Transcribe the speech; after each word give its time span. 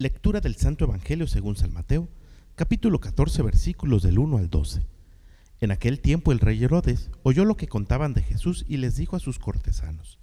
Lectura 0.00 0.40
del 0.40 0.54
Santo 0.54 0.84
Evangelio 0.84 1.26
según 1.26 1.56
San 1.56 1.72
Mateo, 1.72 2.08
capítulo 2.54 3.00
14, 3.00 3.42
versículos 3.42 4.04
del 4.04 4.20
1 4.20 4.36
al 4.36 4.48
12. 4.48 4.86
En 5.58 5.72
aquel 5.72 5.98
tiempo 5.98 6.30
el 6.30 6.38
rey 6.38 6.62
Herodes 6.62 7.10
oyó 7.24 7.44
lo 7.44 7.56
que 7.56 7.66
contaban 7.66 8.14
de 8.14 8.22
Jesús 8.22 8.64
y 8.68 8.76
les 8.76 8.94
dijo 8.94 9.16
a 9.16 9.18
sus 9.18 9.40
cortesanos, 9.40 10.20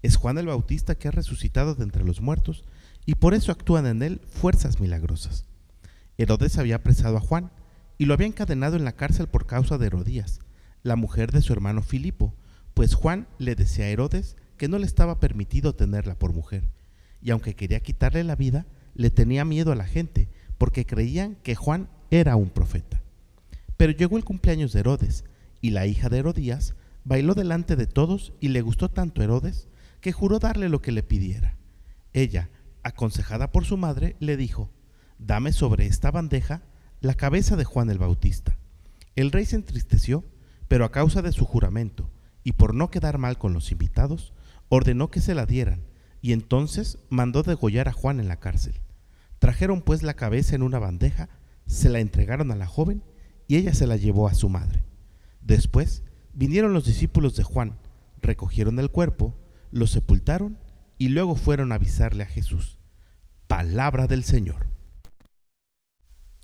es 0.00 0.14
Juan 0.14 0.38
el 0.38 0.46
Bautista 0.46 0.94
que 0.94 1.08
ha 1.08 1.10
resucitado 1.10 1.74
de 1.74 1.82
entre 1.82 2.04
los 2.04 2.20
muertos 2.20 2.62
y 3.04 3.16
por 3.16 3.34
eso 3.34 3.50
actúan 3.50 3.86
en 3.86 4.04
él 4.04 4.20
fuerzas 4.28 4.78
milagrosas. 4.78 5.44
Herodes 6.18 6.56
había 6.56 6.76
apresado 6.76 7.16
a 7.16 7.20
Juan 7.20 7.50
y 7.98 8.04
lo 8.04 8.14
había 8.14 8.28
encadenado 8.28 8.76
en 8.76 8.84
la 8.84 8.94
cárcel 8.94 9.26
por 9.26 9.46
causa 9.46 9.76
de 9.76 9.88
Herodías, 9.88 10.38
la 10.84 10.94
mujer 10.94 11.32
de 11.32 11.42
su 11.42 11.52
hermano 11.52 11.82
Filipo, 11.82 12.32
pues 12.74 12.94
Juan 12.94 13.26
le 13.38 13.56
decía 13.56 13.86
a 13.86 13.88
Herodes 13.88 14.36
que 14.56 14.68
no 14.68 14.78
le 14.78 14.86
estaba 14.86 15.18
permitido 15.18 15.74
tenerla 15.74 16.16
por 16.16 16.32
mujer, 16.32 16.70
y 17.20 17.32
aunque 17.32 17.56
quería 17.56 17.80
quitarle 17.80 18.22
la 18.22 18.36
vida, 18.36 18.66
le 18.96 19.10
tenía 19.10 19.44
miedo 19.44 19.72
a 19.72 19.76
la 19.76 19.84
gente 19.84 20.28
porque 20.58 20.86
creían 20.86 21.36
que 21.42 21.54
Juan 21.54 21.88
era 22.10 22.36
un 22.36 22.50
profeta. 22.50 23.02
Pero 23.76 23.92
llegó 23.92 24.16
el 24.16 24.24
cumpleaños 24.24 24.72
de 24.72 24.80
Herodes 24.80 25.24
y 25.60 25.70
la 25.70 25.86
hija 25.86 26.08
de 26.08 26.18
Herodías 26.18 26.74
bailó 27.04 27.34
delante 27.34 27.76
de 27.76 27.86
todos 27.86 28.32
y 28.40 28.48
le 28.48 28.62
gustó 28.62 28.90
tanto 28.90 29.22
Herodes 29.22 29.68
que 30.00 30.12
juró 30.12 30.38
darle 30.38 30.68
lo 30.68 30.82
que 30.82 30.92
le 30.92 31.02
pidiera. 31.02 31.56
Ella, 32.12 32.48
aconsejada 32.82 33.52
por 33.52 33.64
su 33.64 33.76
madre, 33.76 34.16
le 34.18 34.36
dijo, 34.36 34.70
dame 35.18 35.52
sobre 35.52 35.86
esta 35.86 36.10
bandeja 36.10 36.62
la 37.00 37.14
cabeza 37.14 37.56
de 37.56 37.64
Juan 37.64 37.90
el 37.90 37.98
Bautista. 37.98 38.56
El 39.14 39.30
rey 39.30 39.44
se 39.44 39.56
entristeció, 39.56 40.24
pero 40.68 40.84
a 40.84 40.90
causa 40.90 41.22
de 41.22 41.32
su 41.32 41.44
juramento 41.44 42.10
y 42.42 42.52
por 42.52 42.74
no 42.74 42.90
quedar 42.90 43.18
mal 43.18 43.38
con 43.38 43.52
los 43.52 43.72
invitados, 43.72 44.32
ordenó 44.68 45.10
que 45.10 45.20
se 45.20 45.34
la 45.34 45.46
dieran 45.46 45.84
y 46.22 46.32
entonces 46.32 46.98
mandó 47.08 47.42
degollar 47.42 47.88
a 47.88 47.92
Juan 47.92 48.20
en 48.20 48.28
la 48.28 48.36
cárcel. 48.36 48.74
Trajeron 49.46 49.80
pues 49.80 50.02
la 50.02 50.14
cabeza 50.14 50.56
en 50.56 50.64
una 50.64 50.80
bandeja, 50.80 51.28
se 51.66 51.88
la 51.88 52.00
entregaron 52.00 52.50
a 52.50 52.56
la 52.56 52.66
joven 52.66 53.04
y 53.46 53.54
ella 53.54 53.74
se 53.74 53.86
la 53.86 53.94
llevó 53.94 54.26
a 54.26 54.34
su 54.34 54.48
madre. 54.48 54.82
Después 55.40 56.02
vinieron 56.32 56.72
los 56.72 56.84
discípulos 56.84 57.36
de 57.36 57.44
Juan, 57.44 57.78
recogieron 58.20 58.80
el 58.80 58.90
cuerpo, 58.90 59.38
lo 59.70 59.86
sepultaron 59.86 60.58
y 60.98 61.10
luego 61.10 61.36
fueron 61.36 61.70
a 61.70 61.76
avisarle 61.76 62.24
a 62.24 62.26
Jesús. 62.26 62.80
Palabra 63.46 64.08
del 64.08 64.24
Señor. 64.24 64.66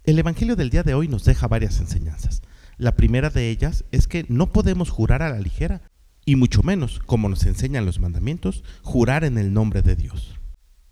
El 0.05 0.21
Evangelio 0.21 0.55
del 0.55 0.71
día 0.71 0.85
de 0.85 0.95
hoy 0.95 1.09
nos 1.09 1.25
deja 1.25 1.49
varias 1.49 1.81
enseñanzas. 1.81 2.41
La 2.77 2.95
primera 2.95 3.31
de 3.31 3.51
ellas 3.51 3.85
es 3.91 4.07
que 4.07 4.27
no 4.29 4.53
podemos 4.53 4.91
jurar 4.91 5.23
a 5.25 5.31
la 5.31 5.41
ligera, 5.41 5.83
y 6.25 6.37
mucho 6.37 6.63
menos, 6.63 7.01
como 7.01 7.29
nos 7.29 7.47
enseñan 7.47 7.85
los 7.85 7.99
mandamientos, 7.99 8.63
jurar 8.83 9.25
en 9.25 9.39
el 9.39 9.53
nombre 9.53 9.83
de 9.83 9.97
Dios. 9.97 10.39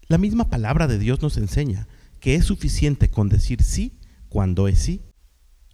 La 0.08 0.18
misma 0.18 0.50
palabra 0.50 0.88
de 0.88 0.98
Dios 0.98 1.22
nos 1.22 1.36
enseña 1.36 1.86
que 2.20 2.34
es 2.34 2.44
suficiente 2.44 3.10
con 3.10 3.28
decir 3.28 3.62
sí 3.62 3.98
cuando 4.28 4.68
es 4.68 4.78
sí 4.78 5.02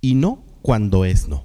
y 0.01 0.15
no 0.15 0.45
cuando 0.63 1.05
es 1.05 1.29
no. 1.29 1.45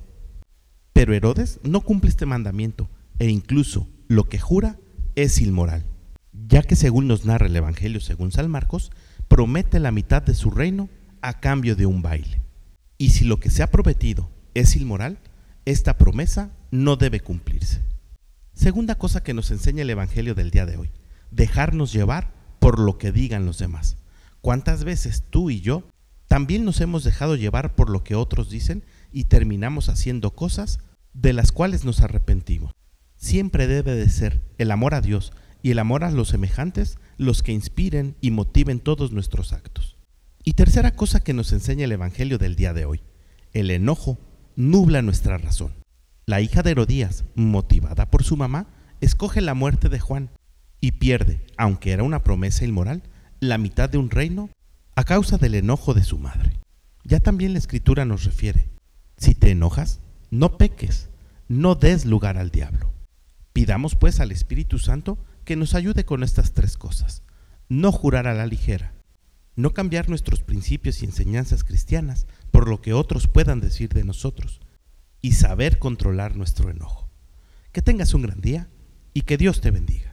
Pero 0.93 1.13
Herodes 1.13 1.59
no 1.63 1.81
cumple 1.81 2.09
este 2.09 2.25
mandamiento 2.25 2.89
e 3.19 3.29
incluso 3.29 3.87
lo 4.07 4.25
que 4.25 4.39
jura 4.39 4.79
es 5.15 5.41
inmoral, 5.41 5.85
ya 6.31 6.63
que 6.63 6.75
según 6.75 7.07
nos 7.07 7.25
narra 7.25 7.47
el 7.47 7.55
Evangelio 7.55 7.99
según 7.99 8.31
San 8.31 8.49
Marcos, 8.49 8.91
promete 9.27 9.79
la 9.79 9.91
mitad 9.91 10.21
de 10.21 10.33
su 10.33 10.51
reino 10.51 10.89
a 11.21 11.39
cambio 11.39 11.75
de 11.75 11.85
un 11.85 12.01
baile. 12.01 12.41
Y 12.97 13.09
si 13.09 13.25
lo 13.25 13.39
que 13.39 13.49
se 13.49 13.63
ha 13.63 13.71
prometido 13.71 14.29
es 14.53 14.75
inmoral, 14.75 15.19
esta 15.65 15.97
promesa 15.97 16.51
no 16.71 16.95
debe 16.95 17.19
cumplirse. 17.19 17.81
Segunda 18.53 18.95
cosa 18.95 19.23
que 19.23 19.33
nos 19.33 19.51
enseña 19.51 19.83
el 19.83 19.89
Evangelio 19.89 20.35
del 20.35 20.51
día 20.51 20.65
de 20.65 20.77
hoy, 20.77 20.91
dejarnos 21.31 21.93
llevar 21.93 22.33
por 22.59 22.79
lo 22.79 22.97
que 22.97 23.11
digan 23.11 23.45
los 23.45 23.57
demás. 23.57 23.97
¿Cuántas 24.41 24.83
veces 24.83 25.23
tú 25.29 25.51
y 25.51 25.61
yo 25.61 25.87
también 26.27 26.65
nos 26.65 26.81
hemos 26.81 27.03
dejado 27.03 27.35
llevar 27.35 27.75
por 27.75 27.89
lo 27.89 28.03
que 28.03 28.15
otros 28.15 28.49
dicen 28.49 28.83
y 29.11 29.25
terminamos 29.25 29.87
haciendo 29.87 30.31
cosas 30.31 30.79
de 31.13 31.33
las 31.33 31.51
cuales 31.51 31.85
nos 31.85 32.01
arrepentimos? 32.01 32.73
Siempre 33.15 33.67
debe 33.67 33.93
de 33.93 34.09
ser 34.09 34.41
el 34.57 34.71
amor 34.71 34.95
a 34.95 35.01
Dios 35.01 35.31
y 35.61 35.69
el 35.69 35.79
amor 35.79 36.03
a 36.03 36.09
los 36.09 36.29
semejantes 36.29 36.97
los 37.17 37.43
que 37.43 37.51
inspiren 37.51 38.15
y 38.19 38.31
motiven 38.31 38.79
todos 38.79 39.11
nuestros 39.11 39.53
actos. 39.53 39.97
Y 40.43 40.53
tercera 40.53 40.95
cosa 40.95 41.23
que 41.23 41.33
nos 41.33 41.51
enseña 41.53 41.85
el 41.85 41.91
Evangelio 41.91 42.39
del 42.39 42.55
día 42.55 42.73
de 42.73 42.85
hoy, 42.85 43.01
el 43.53 43.69
enojo 43.69 44.17
nubla 44.55 45.03
nuestra 45.03 45.37
razón. 45.37 45.75
La 46.25 46.41
hija 46.41 46.63
de 46.63 46.71
Herodías, 46.71 47.25
motivada 47.35 48.09
por 48.09 48.23
su 48.23 48.37
mamá, 48.37 48.67
escoge 49.01 49.41
la 49.41 49.53
muerte 49.53 49.87
de 49.87 49.99
Juan 49.99 50.31
y 50.79 50.93
pierde, 50.93 51.45
aunque 51.57 51.91
era 51.91 52.01
una 52.01 52.23
promesa 52.23 52.65
inmoral, 52.65 53.03
la 53.41 53.57
mitad 53.57 53.89
de 53.89 53.97
un 53.97 54.11
reino 54.11 54.51
a 54.95 55.03
causa 55.03 55.37
del 55.37 55.55
enojo 55.55 55.95
de 55.95 56.03
su 56.03 56.19
madre. 56.19 56.59
Ya 57.03 57.19
también 57.19 57.53
la 57.53 57.59
escritura 57.59 58.05
nos 58.05 58.23
refiere, 58.23 58.69
si 59.17 59.33
te 59.33 59.49
enojas, 59.49 59.99
no 60.29 60.57
peques, 60.57 61.09
no 61.47 61.73
des 61.73 62.05
lugar 62.05 62.37
al 62.37 62.51
diablo. 62.51 62.93
Pidamos 63.51 63.95
pues 63.95 64.19
al 64.19 64.31
Espíritu 64.31 64.77
Santo 64.77 65.17
que 65.43 65.55
nos 65.55 65.73
ayude 65.73 66.05
con 66.05 66.21
estas 66.21 66.53
tres 66.53 66.77
cosas. 66.77 67.23
No 67.67 67.91
jurar 67.91 68.27
a 68.27 68.35
la 68.35 68.45
ligera, 68.45 68.93
no 69.55 69.73
cambiar 69.73 70.07
nuestros 70.07 70.43
principios 70.43 71.01
y 71.01 71.05
enseñanzas 71.05 71.63
cristianas 71.63 72.27
por 72.51 72.69
lo 72.69 72.79
que 72.79 72.93
otros 72.93 73.27
puedan 73.27 73.59
decir 73.59 73.89
de 73.89 74.03
nosotros, 74.03 74.61
y 75.19 75.33
saber 75.33 75.79
controlar 75.79 76.35
nuestro 76.35 76.69
enojo. 76.69 77.09
Que 77.71 77.81
tengas 77.81 78.13
un 78.13 78.21
gran 78.21 78.39
día 78.39 78.69
y 79.15 79.21
que 79.21 79.37
Dios 79.37 79.61
te 79.61 79.71
bendiga. 79.71 80.10